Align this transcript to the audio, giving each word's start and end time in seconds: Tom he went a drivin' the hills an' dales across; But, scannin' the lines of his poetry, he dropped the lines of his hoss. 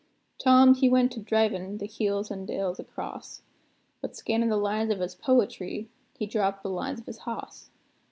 Tom 0.39 0.73
he 0.73 0.89
went 0.89 1.15
a 1.15 1.19
drivin' 1.19 1.77
the 1.77 1.85
hills 1.85 2.31
an' 2.31 2.47
dales 2.47 2.79
across; 2.79 3.43
But, 4.01 4.15
scannin' 4.15 4.49
the 4.49 4.57
lines 4.57 4.89
of 4.89 4.97
his 4.99 5.13
poetry, 5.13 5.89
he 6.17 6.25
dropped 6.25 6.63
the 6.63 6.71
lines 6.71 6.99
of 7.01 7.05
his 7.05 7.19
hoss. 7.19 7.69